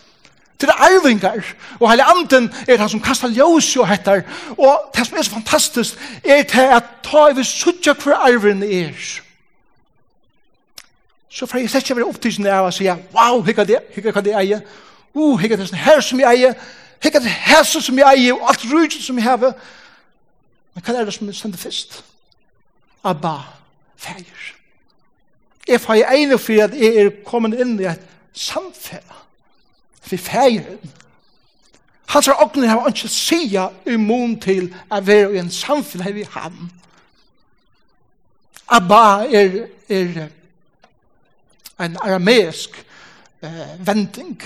[0.64, 1.55] tid er arvingar.
[1.81, 4.22] Og hele anden er han som kastar ljós og hettar.
[4.59, 8.62] Og det som er så fantastisk er til at ta i vi suttja hver arven
[8.62, 9.24] er
[11.35, 14.23] så får jeg slett ikke være opptidsen av å si, wow, hikka det, hikka hva
[14.23, 14.61] det eier,
[15.16, 16.53] uh, hikka det her som jeg eier,
[17.03, 19.57] hikka det her som jeg eier, og alt rydgen som jeg hever.
[20.75, 22.05] Men hva er det som jeg sender først?
[23.05, 23.35] Abba,
[23.99, 24.53] feir.
[25.66, 29.11] Jeg får jeg enig for at jeg er kommet inn i et samfunn.
[30.05, 30.62] for feir.
[32.07, 36.27] Hans er åkne har ikke sida immun til å være i en samfunn her i
[36.31, 36.70] ham.
[38.68, 40.43] Abba er, er, er
[41.81, 42.77] en arameisk
[43.43, 44.43] eh, vending.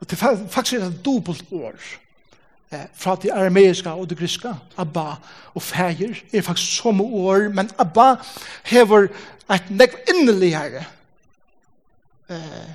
[0.00, 1.74] Og det er faktisk et dobbelt år
[2.72, 5.16] eh, fra det arameiska og det griska, Abba
[5.54, 8.14] og feir, er faktisk som år, men Abba
[8.64, 9.08] hever
[9.50, 10.84] et nekv inneligere
[12.30, 12.70] eh,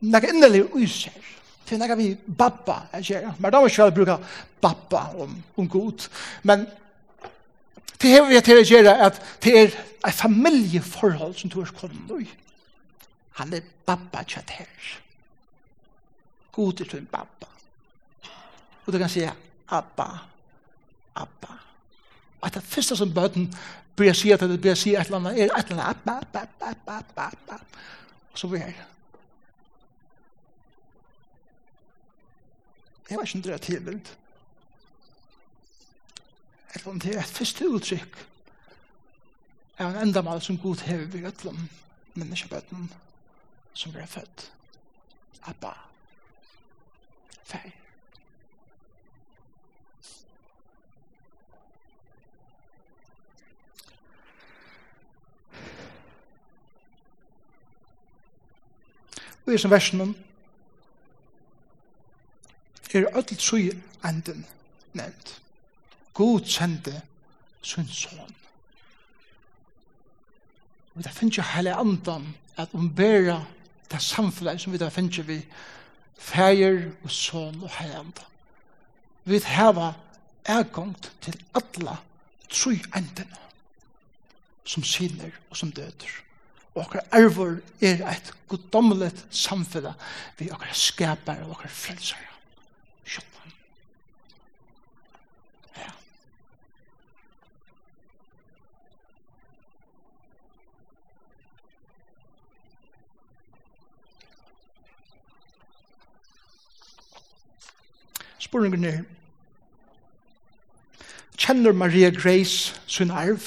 [0.00, 1.32] nekv inneligere user
[1.66, 4.16] til nekv vi babba, jeg sier, men da må jeg selv bruke
[4.60, 6.08] babba om, om god,
[6.42, 6.66] men
[8.02, 12.10] Det har vi til å gjøre at det er et familieforhold som du har kommet
[12.24, 12.26] i.
[13.38, 14.88] Han er babba tjatt her.
[16.52, 17.48] God er til en pappa.
[18.82, 20.08] Og du kan si Abba,
[21.14, 21.54] Abba.
[22.40, 23.46] Og det første som bøten
[23.96, 26.70] bør si at det bør si et eller annet, er et eller annet Abba, Abba,
[26.70, 27.60] Abba, Abba, Abba.
[28.32, 28.88] Og så blir er
[33.10, 34.06] Jeg var ikke en drøy tilbild
[36.74, 38.18] eller om det er et første uttrykk
[39.78, 41.68] av en enda mal som god hever ved øtlom
[42.14, 42.90] menneskebøtten
[43.74, 44.52] som ble født.
[45.42, 45.72] Abba.
[47.44, 47.70] Fær.
[59.46, 60.16] Og i som versen
[62.94, 63.70] er ødelt sui
[64.04, 64.46] enden
[64.92, 65.41] nevnt.
[66.14, 67.02] God sendte
[67.62, 68.34] sin son.
[70.94, 73.44] Og det finnes jo hele andan at umbera
[73.90, 75.38] det samfunnet som vi da finnes vi
[76.18, 78.28] feir og son og hele andan.
[79.24, 79.92] Vi heva
[80.44, 81.96] ergångt til alla
[82.50, 83.38] tru endene
[84.64, 86.18] som sinner og som døder.
[86.74, 89.94] Og okkar ervor er et goddomlet samfunnet
[90.38, 92.31] vi okkar skapar og okkar frelsar.
[108.52, 108.98] Spurningen er,
[111.40, 113.46] kjenner Maria Grace sin arv?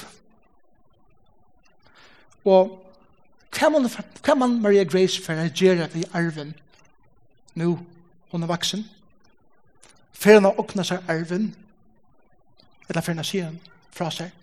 [2.46, 2.72] Og
[3.54, 3.86] hva man,
[4.26, 6.56] hva man Maria Grace for å gjøre i arven
[7.54, 7.76] nå
[8.32, 8.82] hun er vaksen?
[10.18, 11.52] For å åpne seg arven?
[12.90, 13.62] Eller for å si den
[13.94, 14.34] fra seg?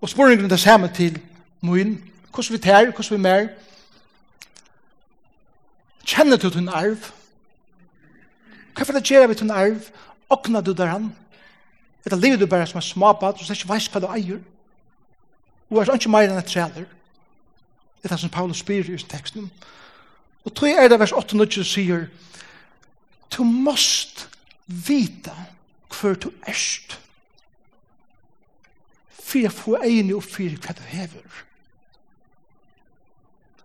[0.00, 1.20] Og spurningen er det samme til
[1.60, 1.98] Moin,
[2.32, 3.52] hvordan vi tar, hvordan vi mer?
[6.08, 7.12] Kjenner du din arv?
[8.78, 9.88] Hva for det gjør vi til en arv?
[10.30, 11.08] Åkna du der han?
[12.06, 14.38] Etter livet du bare som er småpad, og så ikke veis hva du eier.
[15.68, 16.86] Og er ikke mer enn et trealer.
[17.98, 19.50] Det er det som Paulus spyr i teksten.
[20.46, 22.06] Og tog er det vers 8-9 sier,
[23.34, 24.28] Du måst
[24.66, 25.34] vita
[25.90, 27.00] hver du erst.
[29.10, 31.42] For jeg får egnet og for hva du hever.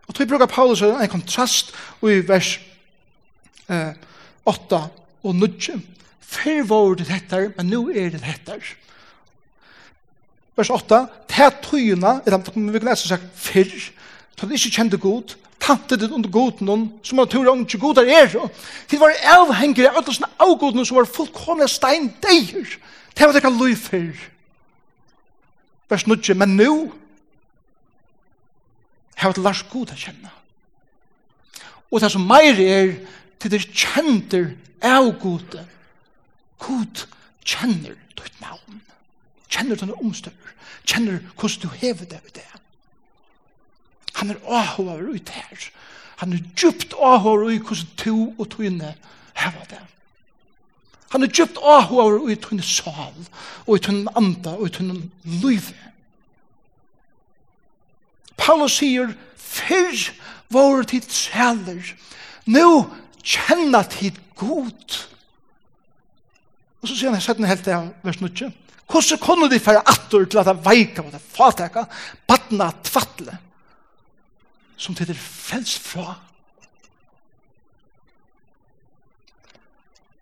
[0.07, 1.71] Og tog bruker Paulus en kontrast
[2.01, 2.57] i vers
[3.69, 3.93] eh,
[4.45, 4.81] 8
[5.23, 5.79] og nødje.
[6.19, 8.57] Før var det dette, men nå er det dette.
[10.57, 11.05] Vers 8.
[11.29, 13.71] Ta tøyene, eller vi kan lese seg før,
[14.37, 18.03] ta det ikke kjente god, tante det under goden noen, som man tror ikke god
[18.03, 18.35] er er.
[18.89, 22.77] Det var avhengig av alle sånne avgodene som var fullkomne stein steindeier.
[23.15, 24.11] Det var det kan løy før.
[25.89, 26.35] Vers 9.
[26.35, 26.91] Men nå,
[29.15, 30.31] har vi lars god å kjenne.
[31.91, 32.95] Og det som meir er,
[33.39, 35.65] til det kjenter av gode.
[36.63, 37.05] God
[37.45, 38.81] kjenner ditt navn.
[39.51, 40.57] Kjenner dine omstøver.
[40.85, 42.49] Kjenner hvordan du hever det ved det.
[44.13, 45.69] Han er åhåver ut her.
[46.17, 48.93] Han er djupt åhåver ut hvordan du og tøyne
[49.33, 49.81] hever det.
[51.13, 53.25] Han er djupt åhåver ut tøyne sal,
[53.67, 55.09] og i tøyne anda, og i tøyne
[55.41, 55.91] løyve.
[58.37, 60.09] Paulus sier, fyrr
[60.51, 61.93] vår tid sæler,
[62.45, 62.89] Nå
[63.23, 64.99] kjenna tid god.
[66.83, 68.51] Og så sier han, jeg setter helt av vers 9.
[68.91, 71.85] Hvordan kunne de fære atter til at det veika og det fataka,
[72.27, 73.37] badna tvattle,
[74.77, 76.17] som til det fels frels fra?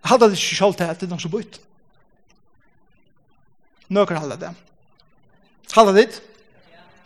[0.05, 1.59] Hadde det ikke sjalt til at det er noe som bøyt?
[3.91, 4.53] Nøkker hadde det.
[5.73, 6.07] Hadde det?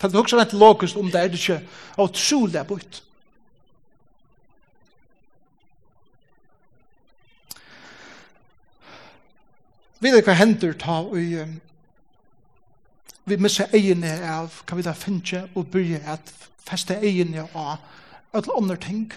[0.02, 1.62] Det er også rett logisk om det er det ikke
[2.04, 3.00] utrolig bøyt?
[3.00, 3.15] Ja.
[10.00, 11.56] Vi vet hva hender ta og um,
[13.26, 16.34] vi misser egene av hva vi da finner og byrje at
[16.66, 17.80] feste egene av
[18.36, 19.08] alle andre ting.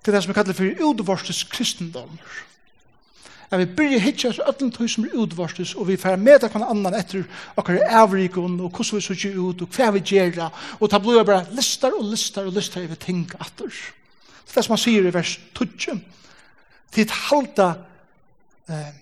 [0.00, 2.38] Det er det som vi kallar for udvarstes kristendommer.
[3.50, 6.62] Ja, vi byrje hitja oss öllum tøy som er udvarstes og vi fær med hver
[6.62, 7.24] annan etter
[7.58, 11.42] okkar avrikon og hvordan vi sutja ut og hva vi gjerra og ta blod bara
[11.56, 13.66] listar og listar og listar over ting atter.
[13.66, 15.98] Det er det som han sier i vers 12.
[16.94, 17.68] Tid halda
[18.70, 18.92] eh,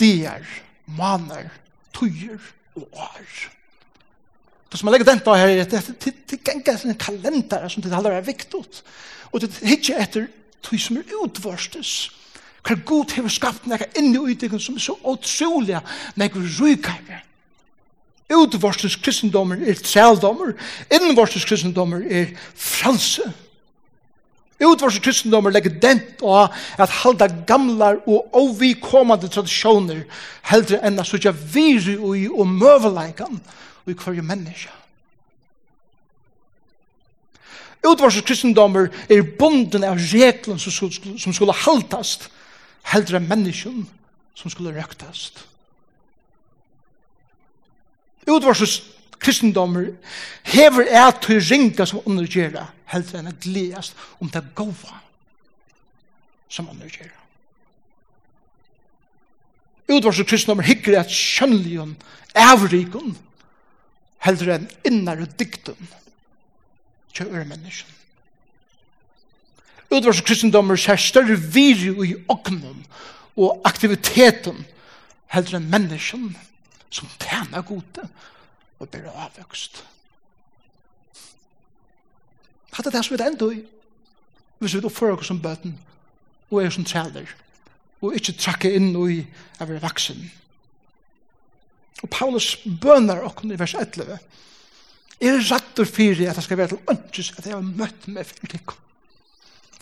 [0.00, 0.46] dier,
[0.86, 1.50] maner,
[1.96, 2.40] tøyer
[2.76, 3.28] og år.
[4.70, 8.16] Det som jeg legger den på her, det er gengar sine kalender som det aldri
[8.16, 8.64] er viktig.
[9.32, 10.26] Og det er ikke etter
[10.64, 11.94] tøy som er utvarstes.
[12.66, 15.78] Hva er god til å hever noe inn i utdikken som er så utrolig
[16.18, 17.22] nekka rykare.
[18.26, 20.56] Utvarstes kristendommer er trældommer,
[20.90, 23.22] innvarstes kristendommer er fralse.
[23.22, 23.45] Fralse
[24.56, 30.06] Utvars kristendommer legger dent av at halda gamlar og ovikommande tradisjoner
[30.48, 34.72] heldre enn at sutja viri og i og møveleikan og i hverje menneska.
[37.86, 42.30] Utvars kristendommer er bunden av reglen som, som skulle haltast
[42.94, 43.84] heldre enn
[44.36, 45.44] som skulle røktast.
[48.26, 48.80] Utvars
[49.22, 49.92] kristendommer
[50.52, 55.00] hever er til ringa som undergjera heldur enn a gleast om det gova
[56.48, 57.14] som undergjera.
[59.86, 61.94] Utvars kristendommer hikker at kjønlion
[62.36, 63.14] avrikon
[64.26, 65.78] heldur enn innar og diktum
[67.14, 67.92] til øre menneskjen.
[69.86, 72.82] Utvars og kristendommer ser større viri i oknum
[73.38, 74.64] og aktiviteten
[75.34, 76.32] heldur enn menneskjen
[76.90, 78.35] som tjener gode og
[78.78, 79.82] og blir avvøkst.
[82.76, 83.64] Hatt det som vi enda i.
[84.58, 85.78] hvis Vi oppfører oss som bøten
[86.50, 87.28] og er som træler
[88.00, 89.20] og ikke trakker inn i
[89.60, 90.18] av er vaksen.
[92.04, 94.18] Og Paulus bønar okken i vers 11.
[95.20, 98.52] Er rattur fyrir at det skal være til ønskes at jeg har møtt meg fyrir
[98.52, 98.85] tikkum.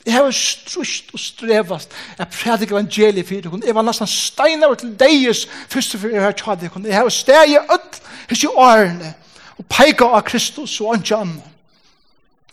[0.05, 1.93] Jeg har strust og strevast.
[2.19, 3.61] Jeg prædik evangeliet for dere.
[3.67, 6.83] Jeg var nesten steinar til deis først og fyrir jeg har tjad dere.
[6.85, 9.15] Jeg har steg i öll hos i årene
[9.59, 11.51] og peika av Kristus og andre anna.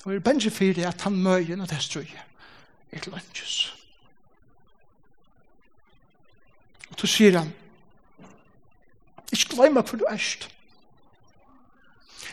[0.04, 2.08] Og jeg er bensi fyrir at han møyen og det strøy
[2.92, 3.74] er til lunges.
[6.92, 7.54] Og så sier han,
[9.32, 10.50] ikke glem hvor du erst.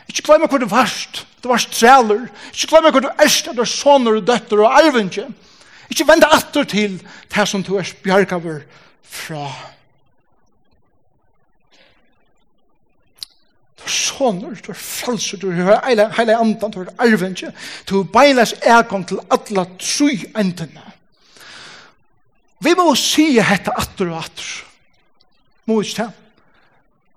[0.08, 1.26] Ikke glemme hvor du varst.
[1.42, 2.26] Du varst træler.
[2.52, 5.26] Ikke glemme hvor du erst, at du er soner og døtter og arvinge.
[5.90, 7.00] Ikke vende atter til
[7.34, 8.60] det som du er bjergaver
[9.02, 9.46] fra.
[13.78, 17.52] Du er soner, du er falser, du er heile andan, du er arvinge.
[17.88, 20.84] Du er beiles egon til alle tru endene.
[22.60, 24.48] Vi må si hette atter og atter.
[25.68, 26.27] Må ikke det?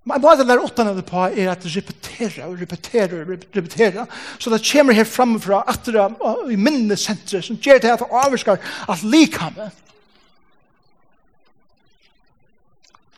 [0.09, 4.07] Men hva det der åttan er på er at repetera og repetera og repetera.
[4.41, 8.09] Så det kommer her framfra at det er i minnesenteret som gjør det at det
[8.09, 8.57] avvarskar
[8.89, 9.69] at likhamme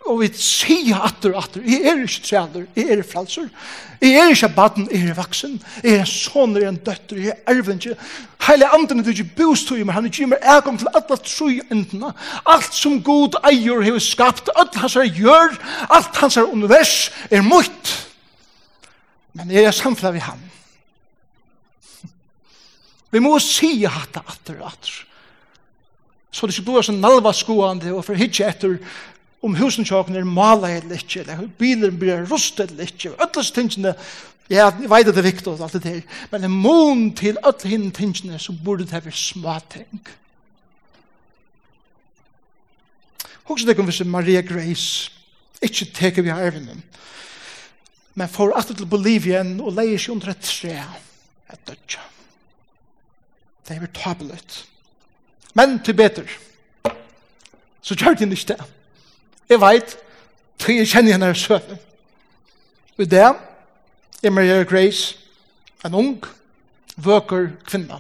[0.04, 3.46] og vi sier atter og atter, jeg er ikke trealer, jeg er fralser,
[4.04, 7.22] jeg er ikke baden, jeg er vaksen, jeg er en son, jeg er en døtter,
[7.24, 7.96] jeg er erven ikke,
[8.48, 11.48] hele du er ikke boost til meg, han er ikke mer ekom til alle tru
[11.72, 12.12] endene,
[12.46, 15.56] alt som god eier har skapt, alt hans er gjør,
[15.90, 17.96] alt hans er univers, er mot,
[19.34, 20.44] men jeg er samfunnet ved ham.
[23.14, 24.26] Vi må si atter,
[24.60, 24.94] og atter,
[26.34, 28.80] så det ikke blir sånn nalva skoende og for hitje etter
[29.44, 33.44] om husen tjokken er malet eller ikke, eller bilen blir rustet eller ikke, og alle
[33.56, 33.94] tingene,
[34.52, 37.40] ja, jeg vet at det er viktig og alt det der, men en mån til
[37.44, 40.00] alle henne tingene, så burde det være små ting.
[43.44, 45.12] Hvordan det kom hvis Maria Grace
[45.64, 46.78] ikke teker vi av ervene,
[48.16, 50.78] men får at til Bolivia og leier seg under et tre,
[51.52, 52.04] et dødja.
[53.68, 54.64] Det er tablet.
[55.56, 56.28] Men til bedre,
[57.82, 58.83] så gjør det ikke det.
[59.54, 59.92] Jeg vet,
[60.58, 61.76] for jeg kjenner henne søte.
[62.98, 65.14] Og det er Maria Grace,
[65.86, 66.26] en ung,
[66.98, 68.00] vøker kvinne.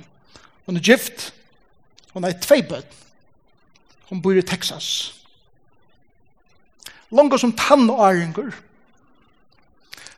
[0.65, 1.29] Hun er gift,
[2.13, 2.83] hun er tveibød.
[4.09, 5.13] Hun bor i Texas.
[7.13, 8.49] Langt som tannåringer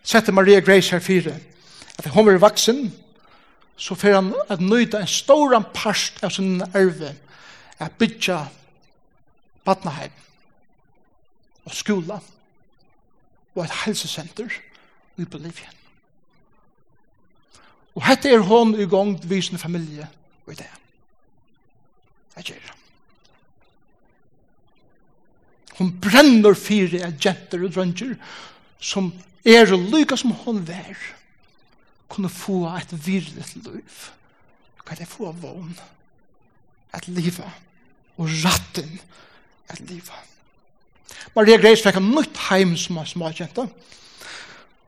[0.04, 1.36] setter Maria Grace her fire.
[1.98, 2.94] At hun er vaksen,
[3.76, 7.16] så får han at nøyda en stor part av sin erve
[7.80, 8.46] at bytja
[9.66, 10.16] badnaheim
[11.66, 12.20] og skola
[13.56, 14.52] og et helsesenter
[15.18, 15.72] i Bolivia.
[17.96, 20.08] Og hette er hon i gang vi sin familie
[20.46, 20.72] og i det.
[22.36, 22.74] Jeg gjør det.
[25.76, 28.16] Hon brenner fire av jenter og drønger
[28.80, 29.10] som
[29.48, 31.00] er og lykke som hon vær
[32.12, 34.04] kunne få et virret liv.
[34.86, 35.74] Kan jeg få vogn?
[36.96, 37.44] Et livet
[38.16, 39.00] og ratten
[39.74, 40.35] et livet.
[41.36, 43.68] Maria Grace fikk en nytt heim som var småkjente.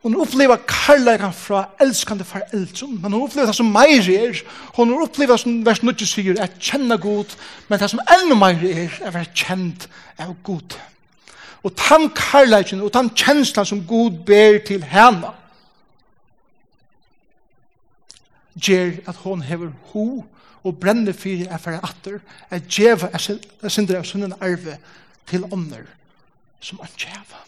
[0.08, 4.38] Hun opplever karlægen fra elskande foreldre, men hun opplever det som meir er.
[4.78, 7.34] Hun opplever det som vers 9 sier, at kjenne god,
[7.68, 9.90] men det som enda meir er, er være kjent
[10.20, 10.78] av god.
[11.64, 15.34] Og den karlægen og den kjenslen som god ber til henne,
[18.56, 20.24] gjør at hun hever ho
[20.64, 24.80] og brenner fyrir er for atter, at djeva er sindre av sunnen arve
[25.28, 25.97] til ånder
[26.60, 27.44] som han tjeva.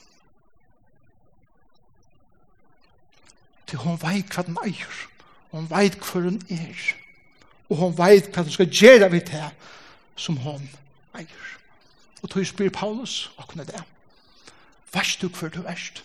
[3.68, 5.06] Til hon veit hva den eier.
[5.52, 6.82] hon veit hva hun er.
[7.70, 9.52] Og hon veit hva hun skal gjøre vidt det
[10.18, 10.70] som hon
[11.18, 11.48] eier.
[12.22, 13.84] Og tog spyr Paulus, og kunne det.
[14.94, 16.04] Værst du hva du erst.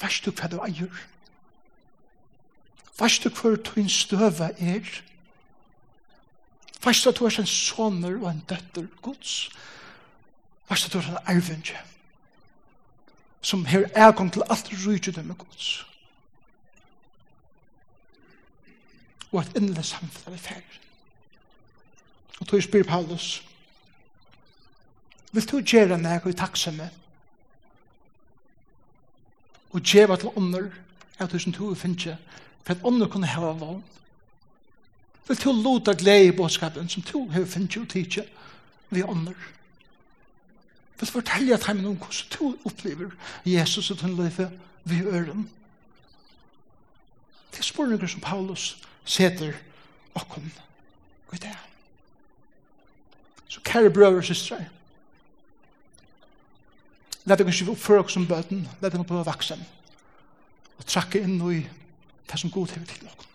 [0.00, 1.02] Værst du hva du eier.
[2.98, 5.00] Værst du hva du støve er.
[6.84, 9.50] Værst du at du er en sonner og en døtter gods.
[9.50, 9.73] Værst
[10.68, 11.78] Varst du en arvinge
[13.40, 15.86] som har ægong til alt rujtje med gods.
[19.32, 20.80] Og et endelig samfunn er ferdig.
[22.40, 23.44] Og tog spyr Paulus,
[25.32, 26.90] vil du gjøre meg i takksomme
[29.74, 30.70] og gjøre til ånder
[31.18, 32.16] av tusen to og finner
[32.62, 33.82] for at ånder kunne hava vann.
[35.28, 38.24] Vil du lota glede i båtskapen som to har finnet og tidsje
[38.90, 39.34] vi ånder
[41.00, 43.10] vil fortelle at heimen om hvordan du opplever
[43.46, 44.50] Jesus og den løyfe
[44.84, 45.50] vi øren.
[47.52, 49.52] Det er spørninger som Paulus seter
[50.14, 50.50] og kom.
[51.28, 51.56] Hva er det.
[53.48, 54.64] Så kære brøver og søstre,
[57.24, 59.62] let dere ikke oppføre oss som bøten, let dere prøve vaksen,
[60.78, 61.62] og trakke inn i
[62.30, 63.30] det som god hever til okkom.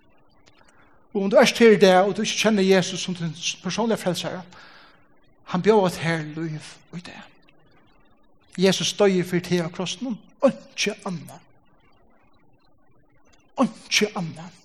[1.13, 3.33] Og om du er til det, og du ikke kjenner Jesus som din
[3.63, 4.41] personlige frelsere,
[5.43, 6.59] han bjør at her liv
[6.91, 7.21] og i det.
[8.63, 11.45] Jesus støyer for til av krossen, og ikke annet.
[13.55, 14.57] Og ikke annet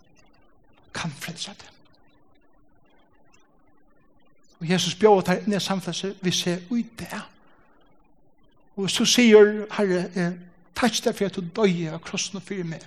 [0.94, 1.70] kan frelse det.
[4.60, 7.22] Og Jesus bjør at det er samfunnet, vi ser ut det.
[8.76, 10.32] Og så sier Herre, eh,
[10.74, 12.82] takk deg for at du døy av krossen og fyrer meg.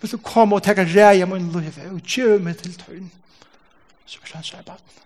[0.00, 3.10] Vil du komme og tega reie min liv og gjør meg til tøyn
[4.08, 4.98] som er sannsar i baden.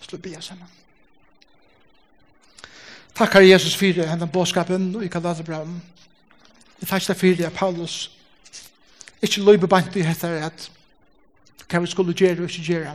[0.00, 0.68] Slå bia sammen.
[3.18, 5.80] Takkar Jesus fyrir hendan båskapen og i Galaterbraun.
[6.80, 8.10] Jeg takkar fyrir at Paulus
[9.22, 10.68] ikke løybe bant i hettar at
[11.68, 12.92] hva vi skulle gjøre og ikke gjøre,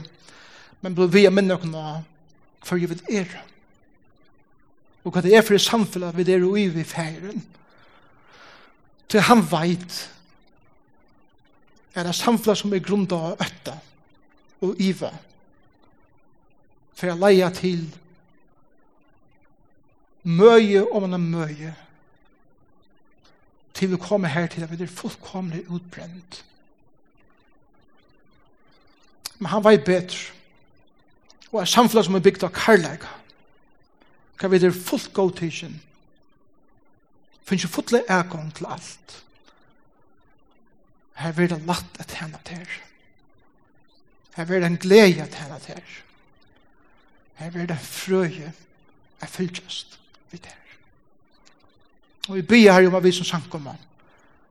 [0.82, 1.82] men blei vi a minna okna
[2.64, 3.36] for vi vil er.
[5.04, 7.44] Og hva det er for i samfunnet vi er og i vi færen.
[9.12, 10.00] Til han veit
[11.96, 13.76] er det samfunnet som er grunda av øtta
[14.64, 15.12] og iva
[16.96, 17.84] for jeg leia til
[20.24, 21.74] møye om er møye
[23.74, 26.46] til vi kommer her til at vi er fullkomlig utbrent.
[29.40, 30.18] Men han var i bedre.
[31.52, 33.10] Og er samfunnet som er bygd av karlæga.
[34.40, 35.82] Kan vi er fullt god tidsen.
[37.44, 39.24] Finns jo fulle egon til alt.
[41.16, 42.68] Her vil det latt at henne til.
[44.36, 45.84] Her vil det en glede at henne til.
[47.36, 48.54] Her vil det frøye
[49.22, 50.00] at fylltjøst
[50.34, 50.60] vi der.
[52.30, 53.76] Og vi byr her om at vi som samkommer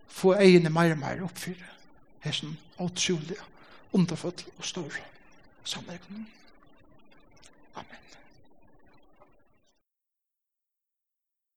[0.09, 1.73] få egene mer og mer oppfyre
[2.23, 3.41] hessen åtsulige,
[3.93, 4.93] underfull og stor
[5.65, 6.29] sammenhengen.
[7.75, 7.99] Amen.